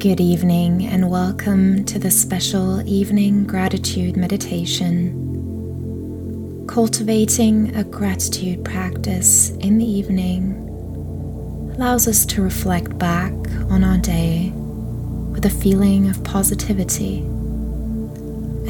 [0.00, 5.12] Good evening, and welcome to the special evening gratitude meditation.
[6.66, 10.54] Cultivating a gratitude practice in the evening
[11.76, 13.34] allows us to reflect back
[13.68, 14.52] on our day
[15.32, 17.18] with a feeling of positivity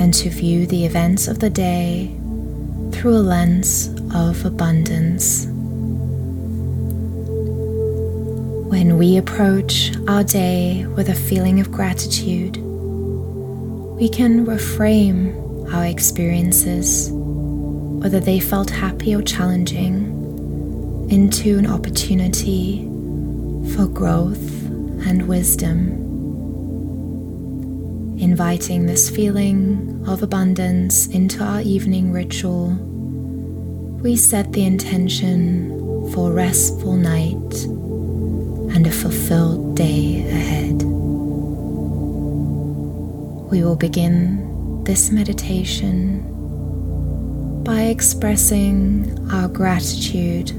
[0.00, 2.12] and to view the events of the day
[2.90, 5.46] through a lens of abundance.
[8.70, 17.08] When we approach our day with a feeling of gratitude, we can reframe our experiences,
[17.10, 22.84] whether they felt happy or challenging, into an opportunity
[23.74, 24.68] for growth
[25.04, 25.88] and wisdom.
[28.20, 32.68] Inviting this feeling of abundance into our evening ritual,
[34.00, 37.79] we set the intention for restful night
[38.74, 40.82] and a fulfilled day ahead.
[43.50, 46.22] We will begin this meditation
[47.64, 50.50] by expressing our gratitude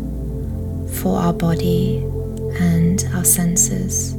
[0.96, 1.98] for our body
[2.60, 4.14] and our senses.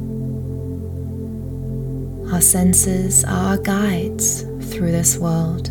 [2.33, 4.41] Our senses are our guides
[4.71, 5.69] through this world.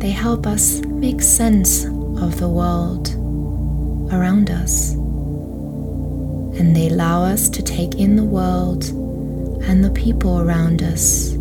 [0.00, 3.08] They help us make sense of the world
[4.12, 4.94] around us
[6.58, 8.84] and they allow us to take in the world
[9.64, 11.32] and the people around us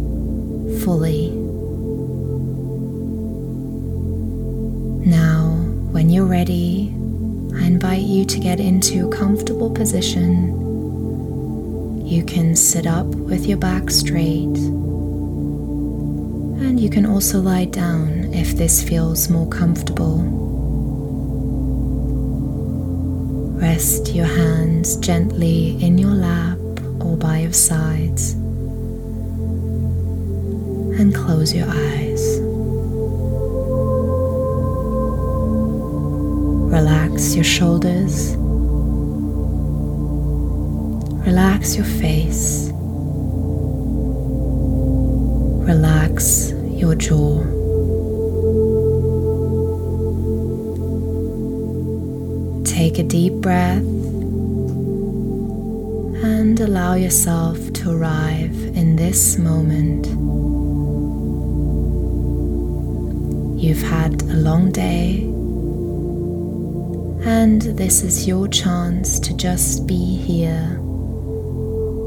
[0.84, 1.32] fully.
[5.06, 5.56] Now,
[5.92, 6.94] when you're ready,
[7.56, 10.58] I invite you to get into a comfortable position.
[12.06, 14.58] You can sit up with your back straight,
[16.62, 20.51] and you can also lie down if this feels more comfortable.
[23.62, 26.58] Rest your hands gently in your lap
[27.00, 28.34] or by your sides
[31.00, 32.40] and close your eyes.
[36.74, 38.36] Relax your shoulders.
[41.28, 42.72] Relax your face.
[45.68, 47.51] Relax your jaw.
[53.02, 53.82] A deep breath
[56.24, 60.06] and allow yourself to arrive in this moment.
[63.60, 65.24] You've had a long day,
[67.26, 70.78] and this is your chance to just be here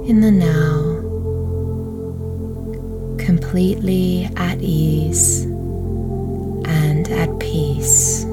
[0.07, 0.79] in the now,
[3.19, 5.43] completely at ease
[6.67, 8.27] and at peace.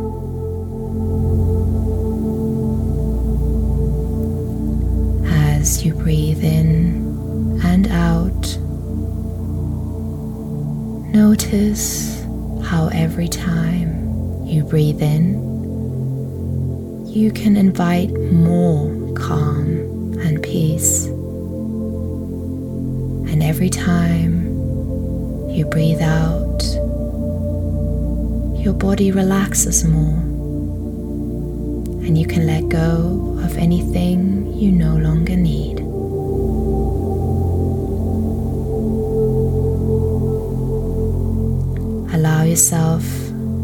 [11.14, 12.24] Notice
[12.64, 15.36] how every time you breathe in,
[17.06, 21.08] you can invite more calm and peace.
[23.28, 24.48] And every time
[25.50, 26.64] you breathe out,
[28.64, 30.18] your body relaxes more
[32.08, 35.81] and you can let go of anything you no longer need.
[42.52, 43.04] Yourself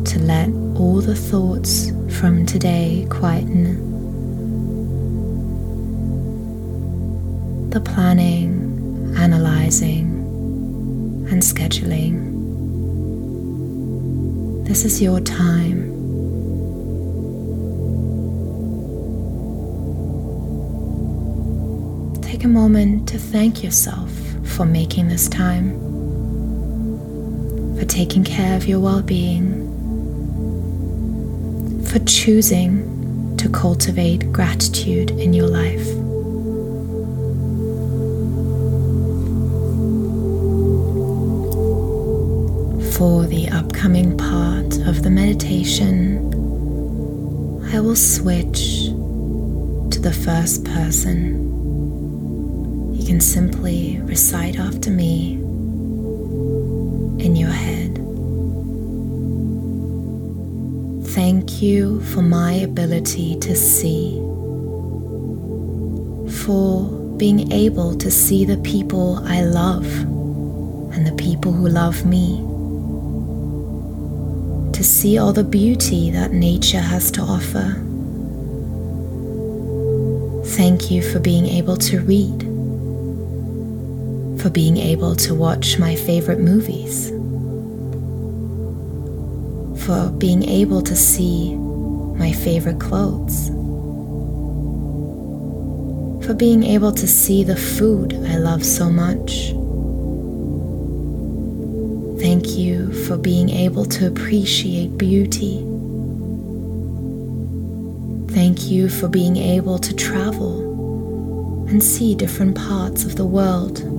[0.05, 0.47] to let
[0.79, 3.75] all the thoughts from today quieten.
[7.69, 10.05] The planning, analyzing,
[11.29, 12.15] and scheduling.
[14.65, 15.87] This is your time
[22.21, 24.11] take a moment to thank yourself
[24.43, 25.86] for making this time,
[27.87, 29.65] taking care of your well being,
[31.85, 35.87] for choosing to cultivate gratitude in your life.
[42.95, 46.17] For the upcoming part of the meditation,
[47.73, 48.85] I will switch
[49.91, 51.47] to the first person
[52.97, 55.46] You can simply recite after me
[61.17, 64.19] Thank you for my ability to see,
[66.43, 66.87] for
[67.17, 69.83] being able to see the people I love
[70.93, 72.37] and the people who love me,
[74.73, 77.73] to see all the beauty that nature has to offer.
[80.55, 82.43] Thank you for being able to read.
[84.39, 87.11] For being able to watch my favorite movies,
[89.87, 93.47] for being able to see my favorite clothes,
[96.25, 99.53] for being able to see the food I love so much.
[102.21, 105.59] Thank you for being able to appreciate beauty.
[108.33, 113.96] Thank you for being able to travel and see different parts of the world.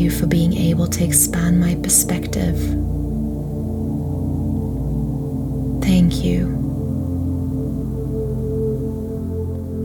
[0.00, 2.56] You for being able to expand my perspective.
[5.82, 6.56] Thank you.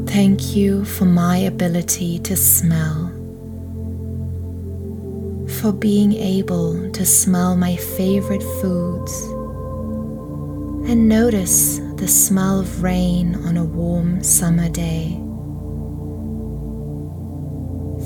[0.07, 3.12] Thank you for my ability to smell.
[5.59, 9.12] For being able to smell my favorite foods
[10.89, 15.25] and notice the smell of rain on a warm summer day.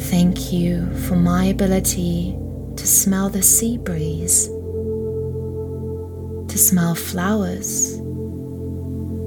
[0.10, 2.36] Thank you for my ability
[2.78, 4.48] to smell the sea breeze,
[6.48, 7.94] to smell flowers,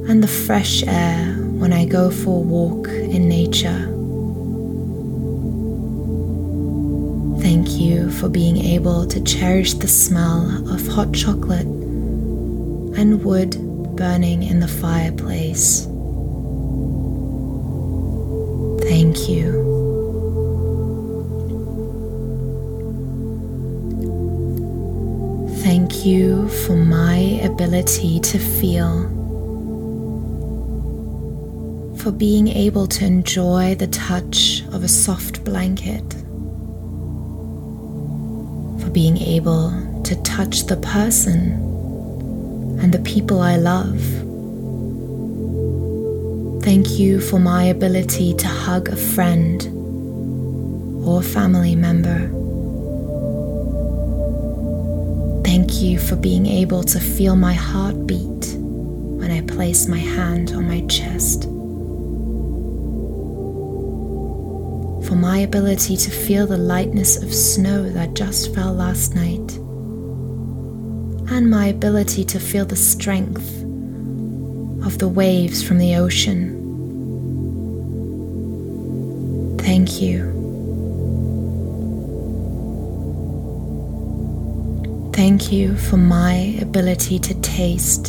[0.08, 3.86] and the fresh air when I go for a walk in nature.
[7.40, 11.66] Thank you for being able to cherish the smell of hot chocolate
[12.98, 13.56] and wood
[13.94, 15.84] burning in the fireplace.
[18.88, 19.71] Thank you.
[25.62, 29.04] Thank you for my ability to feel,
[31.98, 36.02] for being able to enjoy the touch of a soft blanket,
[38.82, 39.70] for being able
[40.02, 41.52] to touch the person
[42.82, 44.00] and the people I love.
[46.64, 49.64] Thank you for my ability to hug a friend
[51.06, 52.41] or family member.
[55.52, 60.52] Thank you for being able to feel my heart beat when I place my hand
[60.52, 61.42] on my chest.
[65.06, 69.58] For my ability to feel the lightness of snow that just fell last night
[71.30, 73.62] and my ability to feel the strength
[74.86, 76.56] of the waves from the ocean.
[79.58, 80.41] Thank you.
[85.12, 88.08] Thank you for my ability to taste,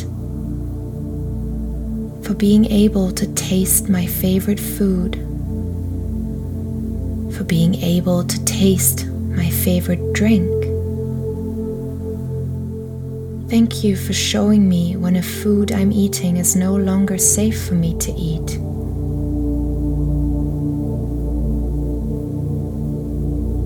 [2.24, 5.16] for being able to taste my favorite food,
[7.36, 10.64] for being able to taste my favorite drink
[13.54, 17.74] Thank you for showing me when a food I'm eating is no longer safe for
[17.74, 18.58] me to eat.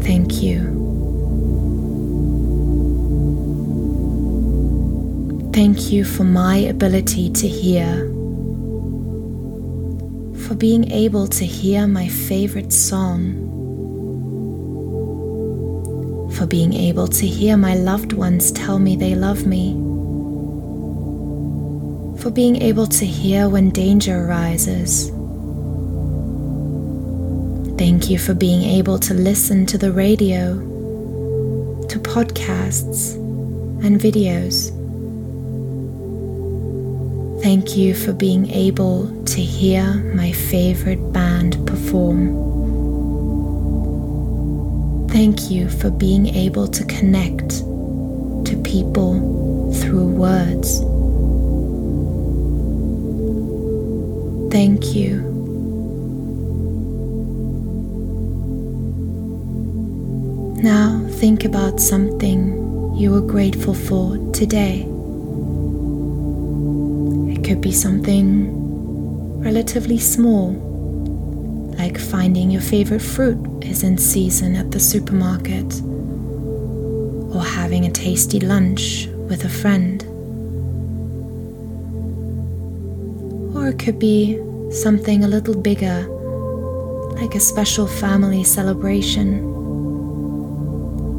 [0.04, 0.67] Thank you.
[5.58, 8.06] Thank you for my ability to hear,
[10.46, 13.44] for being able to hear my favorite song
[16.36, 19.72] for being able to hear my loved ones tell me they love me,
[22.22, 25.08] for being able to hear when danger arises.
[27.76, 30.54] Thank you for being able to listen to the radio,
[31.88, 33.14] to podcasts
[33.82, 34.77] and videos.
[37.48, 42.28] Thank you for being able to hear my favorite band perform.
[45.08, 47.48] Thank you for being able to connect
[48.48, 50.80] to people through words.
[54.52, 55.22] Thank you.
[60.62, 64.87] Now think about something you are grateful for today.
[67.48, 70.50] Could be something relatively small
[71.78, 75.80] like finding your favorite fruit is in season at the supermarket,
[77.34, 80.02] or having a tasty lunch with a friend.
[83.56, 84.38] Or it could be
[84.70, 86.06] something a little bigger,
[87.12, 89.40] like a special family celebration,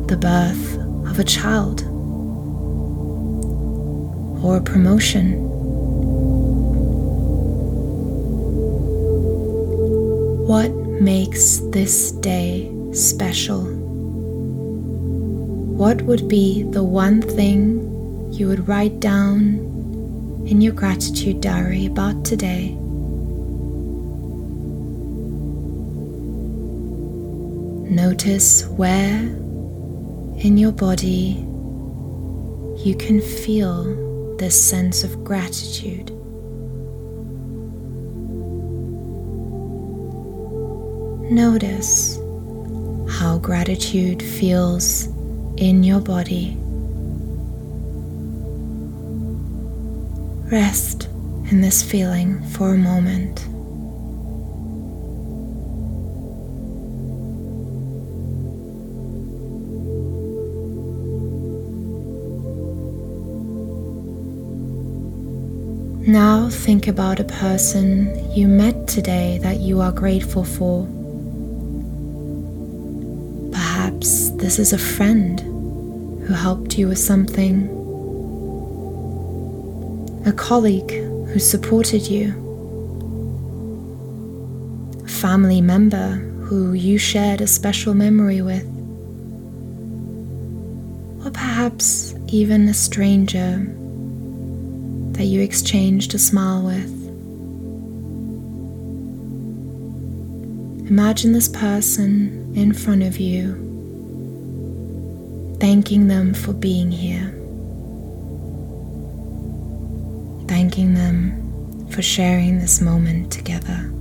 [0.06, 0.78] the birth
[1.10, 1.82] of a child,
[4.44, 5.49] or a promotion.
[10.50, 13.62] What makes this day special?
[15.78, 19.60] What would be the one thing you would write down
[20.48, 22.76] in your gratitude diary about today?
[27.90, 29.20] notice where
[30.46, 31.44] in your body
[32.84, 36.19] you can feel this sense of gratitude.
[41.30, 42.18] Notice
[43.20, 45.06] how gratitude feels
[45.58, 46.58] in your body.
[50.52, 51.08] Rest
[51.52, 53.46] in this feeling for a moment.
[66.08, 70.88] Now think about a person you met today that you are grateful for.
[74.00, 75.42] Perhaps this is a friend
[76.22, 77.68] who helped you with something,
[80.26, 80.90] a colleague
[81.28, 82.30] who supported you,
[85.04, 86.12] a family member
[86.46, 88.64] who you shared a special memory with,
[91.26, 93.68] or perhaps even a stranger
[95.12, 96.90] that you exchanged a smile with.
[100.88, 103.66] Imagine this person in front of you,
[105.60, 107.32] thanking them for being here,
[110.48, 113.92] thanking them for sharing this moment together.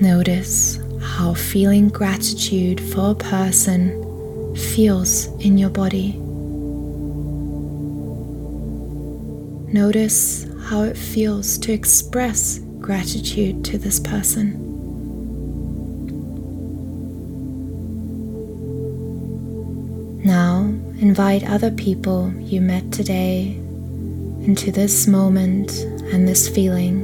[0.00, 6.23] Notice how feeling gratitude for a person feels in your body.
[9.74, 14.52] Notice how it feels to express gratitude to this person.
[20.22, 20.60] Now
[21.00, 23.56] invite other people you met today
[24.46, 25.72] into this moment
[26.12, 27.02] and this feeling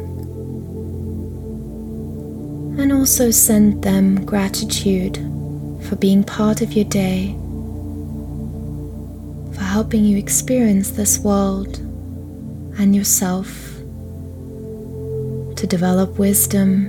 [2.79, 5.17] and also send them gratitude
[5.89, 7.35] for being part of your day,
[9.57, 11.90] for helping you experience this world
[12.81, 13.47] and yourself,
[15.57, 16.87] to develop wisdom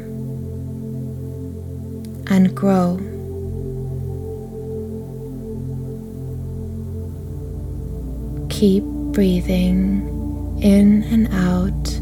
[2.27, 2.97] and grow.
[8.49, 8.83] Keep
[9.13, 10.07] breathing
[10.61, 12.01] in and out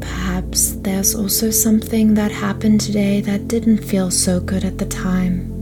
[0.00, 5.53] Perhaps there's also something that happened today that didn't feel so good at the time.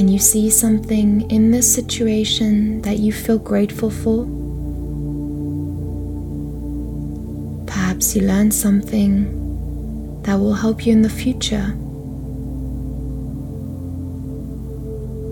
[0.00, 4.24] Can you see something in this situation that you feel grateful for?
[7.66, 11.76] Perhaps you learned something that will help you in the future.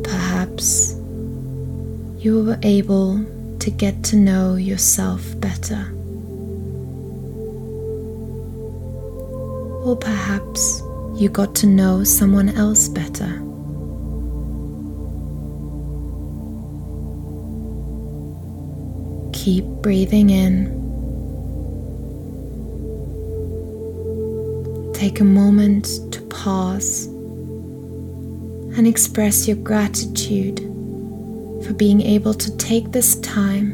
[0.04, 0.96] Perhaps
[2.18, 3.24] you were able
[3.60, 5.90] to get to know yourself better.
[9.82, 10.82] Or perhaps
[11.16, 13.47] you got to know someone else better.
[19.48, 20.66] Keep breathing in.
[24.92, 27.06] Take a moment to pause
[28.76, 30.58] and express your gratitude
[31.64, 33.72] for being able to take this time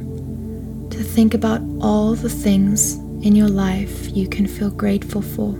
[0.90, 2.94] to think about all the things
[3.26, 5.54] in your life you can feel grateful for.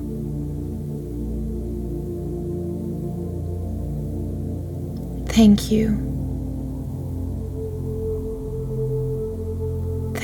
[5.27, 6.14] Thank you.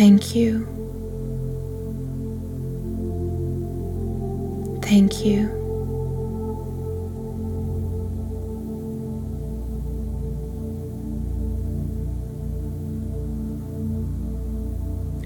[0.00, 0.64] Thank you.
[4.80, 5.48] Thank you.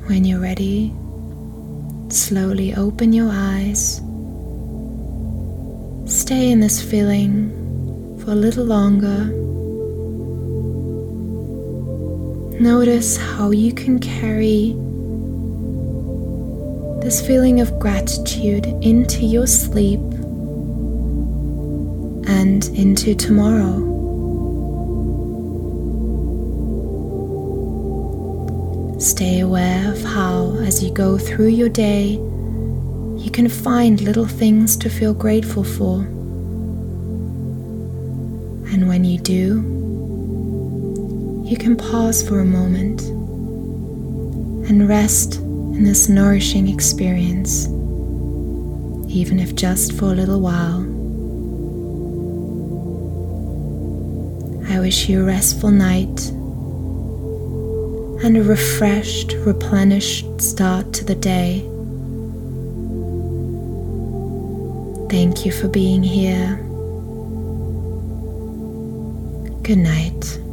[0.09, 0.93] When you're ready,
[2.09, 3.99] slowly open your eyes.
[6.12, 9.31] Stay in this feeling for a little longer.
[12.61, 14.75] Notice how you can carry
[17.02, 19.99] this feeling of gratitude into your sleep
[22.28, 23.90] and into tomorrow.
[29.00, 32.12] Stay aware of how, as you go through your day,
[33.18, 36.02] you can find little things to feel grateful for.
[38.73, 39.75] And when you do,
[41.44, 43.02] you can pause for a moment
[44.70, 47.66] and rest in this nourishing experience,
[49.12, 50.80] even if just for a little while.
[54.72, 56.30] I wish you a restful night
[58.24, 61.60] and a refreshed, replenished start to the day.
[65.10, 66.56] Thank you for being here.
[69.62, 70.43] Good night.